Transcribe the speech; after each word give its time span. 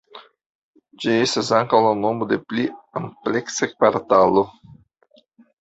Ĝi 1.03 1.11
estas 1.25 1.51
ankaŭ 1.57 1.81
la 1.87 1.91
nomo 1.99 2.29
de 2.33 2.39
pli 2.53 2.65
ampleksa 3.01 3.73
kvartalo. 3.75 4.49